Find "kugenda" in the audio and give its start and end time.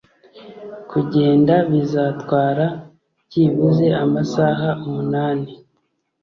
0.89-1.55